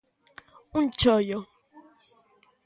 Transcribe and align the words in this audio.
Un 0.77 0.85
choio. 0.99 1.37